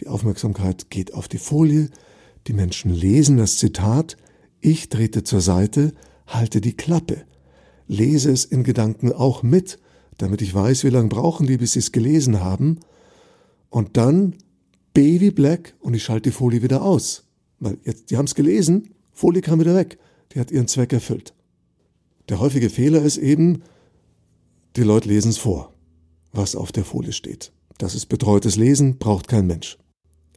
Die 0.00 0.06
Aufmerksamkeit 0.06 0.90
geht 0.90 1.12
auf 1.12 1.28
die 1.28 1.38
Folie. 1.38 1.90
Die 2.46 2.52
Menschen 2.52 2.92
lesen 2.92 3.36
das 3.36 3.56
Zitat. 3.56 4.16
Ich 4.60 4.88
trete 4.88 5.24
zur 5.24 5.40
Seite, 5.40 5.92
halte 6.26 6.60
die 6.60 6.76
Klappe 6.76 7.24
lese 7.88 8.30
es 8.30 8.44
in 8.44 8.62
Gedanken 8.62 9.12
auch 9.12 9.42
mit, 9.42 9.78
damit 10.18 10.42
ich 10.42 10.54
weiß, 10.54 10.84
wie 10.84 10.90
lange 10.90 11.08
brauchen 11.08 11.46
die, 11.46 11.56
bis 11.56 11.72
sie 11.72 11.80
es 11.80 11.92
gelesen 11.92 12.40
haben. 12.40 12.78
Und 13.70 13.96
dann 13.96 14.36
B 14.94 15.20
wie 15.20 15.30
Black 15.30 15.74
und 15.80 15.94
ich 15.94 16.04
schalte 16.04 16.30
die 16.30 16.36
Folie 16.36 16.62
wieder 16.62 16.82
aus. 16.82 17.24
Weil 17.58 17.78
jetzt, 17.84 18.10
die 18.10 18.16
haben 18.16 18.26
es 18.26 18.34
gelesen, 18.34 18.94
Folie 19.12 19.42
kam 19.42 19.58
wieder 19.58 19.74
weg. 19.74 19.98
Die 20.32 20.40
hat 20.40 20.50
ihren 20.50 20.68
Zweck 20.68 20.92
erfüllt. 20.92 21.34
Der 22.28 22.40
häufige 22.40 22.70
Fehler 22.70 23.02
ist 23.02 23.16
eben, 23.16 23.62
die 24.76 24.82
Leute 24.82 25.08
lesen 25.08 25.30
es 25.30 25.38
vor, 25.38 25.72
was 26.32 26.56
auf 26.56 26.72
der 26.72 26.84
Folie 26.84 27.12
steht. 27.12 27.52
Das 27.78 27.94
ist 27.94 28.06
betreutes 28.06 28.56
Lesen, 28.56 28.98
braucht 28.98 29.28
kein 29.28 29.46
Mensch. 29.46 29.78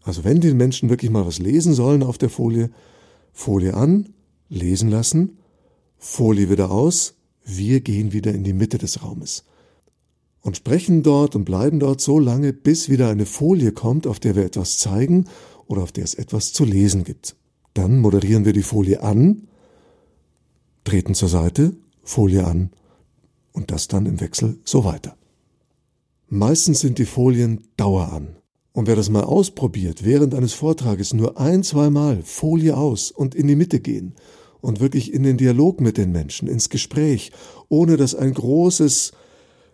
Also 0.03 0.24
wenn 0.24 0.39
die 0.39 0.53
Menschen 0.53 0.89
wirklich 0.89 1.12
mal 1.12 1.25
was 1.25 1.39
lesen 1.39 1.74
sollen 1.74 2.03
auf 2.03 2.17
der 2.17 2.29
Folie, 2.29 2.69
Folie 3.33 3.74
an, 3.74 4.13
lesen 4.50 4.89
lassen, 4.89 5.38
Folie 5.98 6.50
wieder 6.50 6.71
aus, 6.71 7.15
wir 7.43 7.81
gehen 7.81 8.13
wieder 8.13 8.33
in 8.33 8.43
die 8.43 8.53
Mitte 8.53 8.77
des 8.77 9.03
Raumes 9.03 9.45
und 10.41 10.57
sprechen 10.57 11.03
dort 11.03 11.36
und 11.36 11.45
bleiben 11.45 11.79
dort 11.79 12.01
so 12.01 12.19
lange, 12.19 12.53
bis 12.53 12.89
wieder 12.89 13.10
eine 13.10 13.25
Folie 13.25 13.71
kommt, 13.71 14.07
auf 14.07 14.19
der 14.19 14.36
wir 14.36 14.45
etwas 14.45 14.77
zeigen 14.79 15.25
oder 15.67 15.83
auf 15.83 15.91
der 15.91 16.03
es 16.03 16.15
etwas 16.15 16.53
zu 16.53 16.65
lesen 16.65 17.03
gibt. 17.03 17.36
Dann 17.74 18.00
moderieren 18.00 18.45
wir 18.45 18.53
die 18.53 18.63
Folie 18.63 19.03
an, 19.03 19.48
treten 20.83 21.15
zur 21.15 21.29
Seite, 21.29 21.75
Folie 22.03 22.45
an 22.45 22.71
und 23.51 23.71
das 23.71 23.88
dann 23.88 24.05
im 24.05 24.19
Wechsel 24.19 24.59
so 24.65 24.83
weiter. 24.83 25.15
Meistens 26.27 26.79
sind 26.79 26.97
die 26.97 27.05
Folien 27.05 27.67
Dauer 27.77 28.11
an. 28.11 28.38
Und 28.73 28.88
wer 28.88 28.95
das 28.95 29.09
mal 29.09 29.23
ausprobiert, 29.23 30.05
während 30.05 30.33
eines 30.33 30.53
Vortrages 30.53 31.13
nur 31.13 31.38
ein, 31.38 31.61
zweimal 31.61 32.21
Folie 32.23 32.77
aus 32.77 33.11
und 33.11 33.35
in 33.35 33.47
die 33.47 33.57
Mitte 33.57 33.81
gehen 33.81 34.15
und 34.61 34.79
wirklich 34.79 35.13
in 35.13 35.23
den 35.23 35.35
Dialog 35.35 35.81
mit 35.81 35.97
den 35.97 36.13
Menschen, 36.13 36.47
ins 36.47 36.69
Gespräch, 36.69 37.31
ohne 37.67 37.97
dass 37.97 38.15
ein 38.15 38.33
großes 38.33 39.11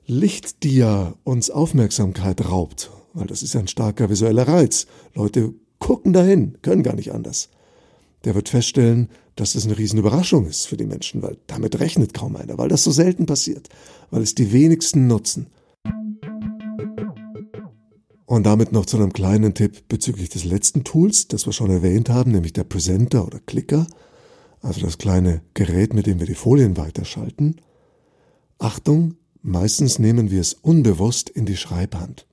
Lichtdia 0.07 1.13
uns 1.23 1.51
Aufmerksamkeit 1.51 2.49
raubt, 2.49 2.89
weil 3.13 3.27
das 3.27 3.43
ist 3.43 3.55
ein 3.55 3.67
starker 3.67 4.09
visueller 4.09 4.47
Reiz. 4.47 4.87
Leute 5.13 5.53
gucken 5.77 6.13
dahin, 6.13 6.57
können 6.61 6.81
gar 6.81 6.95
nicht 6.95 7.13
anders. 7.13 7.49
Der 8.27 8.35
wird 8.35 8.49
feststellen, 8.49 9.09
dass 9.35 9.53
das 9.53 9.65
eine 9.65 9.77
riesen 9.77 9.97
Überraschung 9.97 10.45
ist 10.45 10.67
für 10.67 10.77
die 10.77 10.85
Menschen, 10.85 11.23
weil 11.23 11.37
damit 11.47 11.79
rechnet 11.79 12.13
kaum 12.13 12.35
einer, 12.35 12.59
weil 12.59 12.69
das 12.69 12.83
so 12.83 12.91
selten 12.91 13.25
passiert, 13.25 13.69
weil 14.11 14.21
es 14.21 14.35
die 14.35 14.51
wenigsten 14.51 15.07
nutzen. 15.07 15.47
Und 18.25 18.45
damit 18.45 18.71
noch 18.71 18.85
zu 18.85 18.97
einem 18.97 19.13
kleinen 19.13 19.53
Tipp 19.53 19.87
bezüglich 19.87 20.29
des 20.29 20.43
letzten 20.43 20.83
Tools, 20.83 21.27
das 21.29 21.45
wir 21.45 21.53
schon 21.53 21.71
erwähnt 21.71 22.09
haben, 22.09 22.31
nämlich 22.31 22.53
der 22.53 22.65
Presenter 22.65 23.25
oder 23.25 23.39
Clicker 23.39 23.87
also 24.61 24.81
das 24.81 24.97
kleine 24.97 25.41
Gerät, 25.53 25.93
mit 25.93 26.07
dem 26.07 26.19
wir 26.19 26.25
die 26.25 26.35
Folien 26.35 26.77
weiterschalten. 26.77 27.55
Achtung, 28.59 29.15
meistens 29.41 29.99
nehmen 29.99 30.31
wir 30.31 30.41
es 30.41 30.53
unbewusst 30.53 31.29
in 31.29 31.45
die 31.45 31.57
Schreibhand. 31.57 32.27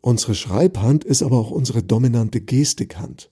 Unsere 0.00 0.34
Schreibhand 0.34 1.04
ist 1.04 1.22
aber 1.22 1.38
auch 1.38 1.50
unsere 1.50 1.82
dominante 1.82 2.40
Gestikhand. 2.40 3.30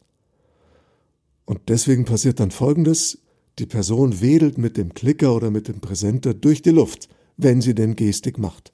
Und 1.47 1.61
deswegen 1.69 2.05
passiert 2.05 2.41
dann 2.41 2.51
Folgendes, 2.51 3.19
die 3.59 3.67
Person 3.67 4.21
wedelt 4.21 4.59
mit 4.59 4.77
dem 4.77 4.93
Klicker 4.93 5.35
oder 5.35 5.51
mit 5.51 5.69
dem 5.69 5.81
Präsenter 5.81 6.35
durch 6.35 6.61
die 6.61 6.71
Luft, 6.71 7.09
wenn 7.39 7.63
sie 7.63 7.75
denn 7.75 7.97
Gestik 7.97 8.37
macht. 8.37 8.73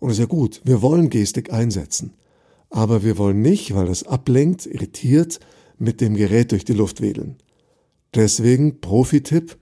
Und 0.00 0.08
das 0.08 0.18
ist 0.18 0.22
ja 0.22 0.26
gut, 0.26 0.60
wir 0.64 0.82
wollen 0.82 1.10
Gestik 1.10 1.52
einsetzen. 1.52 2.14
Aber 2.70 3.04
wir 3.04 3.18
wollen 3.18 3.40
nicht, 3.42 3.74
weil 3.74 3.86
das 3.86 4.02
ablenkt, 4.02 4.66
irritiert, 4.66 5.38
mit 5.78 6.00
dem 6.00 6.14
Gerät 6.14 6.52
durch 6.52 6.64
die 6.64 6.72
Luft 6.72 7.00
wedeln. 7.00 7.36
Deswegen 8.14 8.80
Profi-Tipp, 8.80 9.56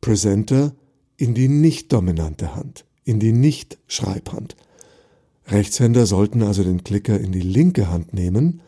Presenter 0.00 0.74
in 1.16 1.34
die 1.34 1.48
nicht 1.48 1.92
dominante 1.92 2.56
Hand, 2.56 2.84
in 3.04 3.20
die 3.20 3.32
nicht 3.32 3.78
Schreibhand. 3.86 4.56
Rechtshänder 5.46 6.06
sollten 6.06 6.42
also 6.42 6.64
den 6.64 6.84
Klicker 6.84 7.20
in 7.20 7.32
die 7.32 7.40
linke 7.40 7.90
Hand 7.90 8.12
nehmen 8.12 8.60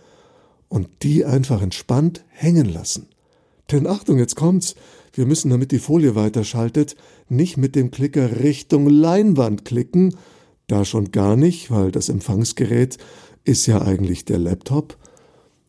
und 0.68 0.88
die 1.02 1.24
einfach 1.24 1.62
entspannt 1.62 2.24
hängen 2.28 2.66
lassen. 2.66 3.08
Denn 3.74 3.88
Achtung, 3.88 4.18
jetzt 4.18 4.36
kommt's. 4.36 4.76
Wir 5.12 5.26
müssen, 5.26 5.50
damit 5.50 5.72
die 5.72 5.80
Folie 5.80 6.14
weiterschaltet, 6.14 6.94
nicht 7.28 7.56
mit 7.56 7.74
dem 7.74 7.90
Klicker 7.90 8.38
Richtung 8.38 8.88
Leinwand 8.88 9.64
klicken, 9.64 10.14
da 10.68 10.84
schon 10.84 11.10
gar 11.10 11.34
nicht, 11.34 11.72
weil 11.72 11.90
das 11.90 12.08
Empfangsgerät 12.08 12.98
ist 13.42 13.66
ja 13.66 13.82
eigentlich 13.82 14.24
der 14.24 14.38
Laptop. 14.38 14.96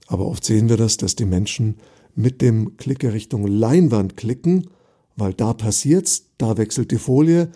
Aber 0.05 0.27
oft 0.27 0.45
sehen 0.45 0.69
wir 0.69 0.77
das, 0.77 0.97
dass 0.97 1.15
die 1.15 1.25
Menschen 1.25 1.77
mit 2.13 2.43
dem 2.43 2.77
Klicker 2.77 3.11
Richtung 3.11 3.47
Leinwand 3.47 4.17
klicken, 4.17 4.69
weil 5.15 5.33
da 5.33 5.53
passiert's, 5.53 6.27
da 6.37 6.57
wechselt 6.57 6.91
die 6.91 6.99
Folie, 6.99 7.49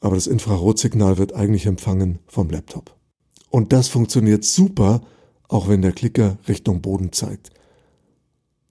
aber 0.00 0.14
das 0.14 0.26
Infrarotsignal 0.26 1.18
wird 1.18 1.34
eigentlich 1.34 1.66
empfangen 1.66 2.20
vom 2.26 2.48
Laptop. 2.48 2.94
Und 3.50 3.74
das 3.74 3.88
funktioniert 3.88 4.44
super, 4.44 5.02
auch 5.48 5.68
wenn 5.68 5.82
der 5.82 5.92
Klicker 5.92 6.38
Richtung 6.48 6.80
Boden 6.80 7.12
zeigt. 7.12 7.50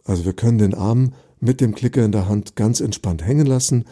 Also 0.05 0.23
wir 0.23 0.33
können 0.33 0.59
den 0.59 0.73
Arm 0.73 1.11
mit 1.41 1.59
dem 1.59 1.75
Klicker 1.75 2.05
in 2.05 2.13
der 2.13 2.29
Hand 2.29 2.55
ganz 2.55 2.79
entspannt 2.79 3.25
hängen 3.25 3.45
lassen, 3.45 3.83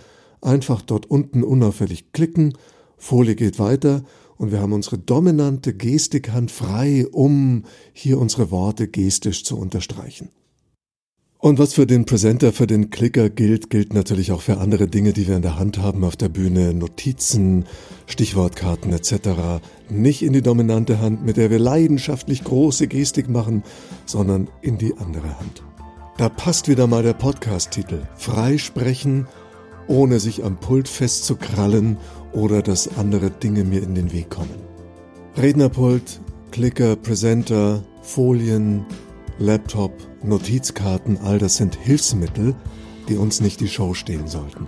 einfach 0.42 0.82
dort 0.82 1.08
unten 1.08 1.44
unauffällig 1.44 2.14
klicken, 2.14 2.54
Folie 2.98 3.36
geht 3.36 3.60
weiter 3.60 4.04
und 4.38 4.52
wir 4.52 4.62
haben 4.62 4.72
unsere 4.72 4.98
dominante 4.98 5.74
Gestikhand 5.74 6.52
frei, 6.52 7.06
um 7.12 7.64
hier 7.92 8.18
unsere 8.20 8.50
Worte 8.50 8.88
gestisch 8.88 9.44
zu 9.44 9.58
unterstreichen. 9.58 10.30
Und 11.38 11.60
was 11.60 11.74
für 11.74 11.86
den 11.86 12.06
Presenter, 12.06 12.54
für 12.54 12.68
den 12.68 12.90
Klicker 12.90 13.30
gilt, 13.30 13.70
gilt 13.70 13.94
natürlich 13.94 14.32
auch 14.32 14.42
für 14.42 14.60
andere 14.60 14.88
Dinge, 14.88 15.12
die 15.12 15.28
wir 15.28 15.36
in 15.36 15.42
der 15.42 15.60
Hand 15.60 15.78
haben 15.78 16.06
auf 16.06 16.16
der 16.16 16.30
Bühne, 16.30 16.74
Notizen, 16.74 17.66
Stichwortkarten 18.06 18.94
etc. 18.94 19.62
Nicht 19.90 20.22
in 20.22 20.32
die 20.32 20.42
dominante 20.42 21.02
Hand, 21.02 21.26
mit 21.26 21.36
der 21.36 21.52
wir 21.52 21.60
leidenschaftlich 21.60 22.46
große 22.46 22.88
Gestik 22.88 23.28
machen, 23.28 23.64
sondern 24.06 24.48
in 24.62 24.78
die 24.78 24.94
andere 24.96 25.38
Hand. 25.38 25.64
Da 26.18 26.30
passt 26.30 26.68
wieder 26.68 26.86
mal 26.86 27.02
der 27.02 27.14
Podcast-Titel. 27.14 28.04
Freisprechen, 28.16 29.28
ohne 29.88 30.20
sich 30.20 30.44
am 30.44 30.58
Pult 30.60 30.88
festzukrallen 30.88 31.98
oder 32.34 32.62
dass 32.62 32.98
andere 32.98 33.32
Dinge 33.32 33.64
mir 33.64 33.82
in 33.82 33.96
den 33.96 34.12
Weg 34.14 34.30
kommen. 34.30 34.62
Rednerpult, 35.36 36.22
Klicker, 36.52 36.96
Presenter, 36.96 37.84
Folien, 38.04 38.86
Laptop, 39.40 39.92
Notizkarten, 40.22 41.18
all 41.18 41.40
das 41.40 41.58
sind 41.58 41.76
Hilfsmittel, 41.76 42.54
die 43.10 43.18
uns 43.18 43.42
nicht 43.42 43.60
die 43.60 43.68
Show 43.68 43.96
stehen 43.96 44.28
sollten. 44.28 44.68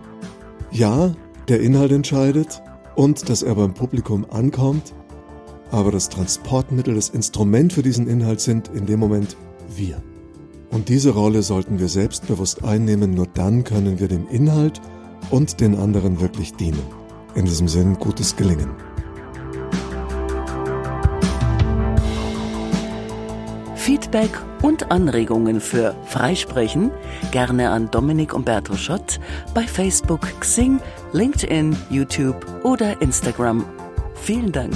Ja, 0.72 1.14
der 1.48 1.62
Inhalt 1.62 1.92
entscheidet 1.92 2.64
und 2.96 3.30
dass 3.30 3.44
er 3.44 3.54
beim 3.54 3.76
Publikum 3.76 4.26
ankommt, 4.32 4.96
aber 5.70 5.92
das 5.92 6.10
Transportmittel, 6.10 6.96
das 6.96 7.10
Instrument 7.10 7.72
für 7.72 7.84
diesen 7.84 8.08
Inhalt 8.08 8.42
sind 8.42 8.70
in 8.70 8.88
dem 8.88 9.00
Moment 9.00 9.38
wir. 9.76 10.02
Und 10.76 10.90
diese 10.90 11.12
Rolle 11.12 11.42
sollten 11.42 11.80
wir 11.80 11.88
selbstbewusst 11.88 12.66
einnehmen, 12.66 13.14
nur 13.14 13.28
dann 13.34 13.64
können 13.64 13.98
wir 13.98 14.10
dem 14.10 14.28
Inhalt 14.28 14.82
und 15.32 15.62
den 15.62 15.74
anderen 15.74 16.20
wirklich 16.20 16.54
dienen. 16.56 16.84
In 17.34 17.46
diesem 17.46 17.70
Sinn 17.70 17.94
gutes 17.98 18.36
Gelingen. 18.36 18.72
Feedback 23.78 24.32
und 24.64 24.92
Anregungen 24.92 25.62
für 25.62 25.96
Freisprechen 26.08 26.92
gerne 27.32 27.70
an 27.70 27.90
Dominik 27.90 28.34
Umberto 28.34 28.76
Schott 28.76 29.22
bei 29.54 29.64
Facebook, 29.64 30.28
Xing, 30.42 30.82
LinkedIn, 31.14 31.74
YouTube 31.90 32.46
oder 32.66 33.02
Instagram. 33.02 33.64
Vielen 34.16 34.52
Dank. 34.52 34.76